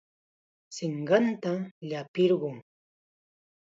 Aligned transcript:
Sinqanta 0.75 1.53
llapirqun. 1.87 2.57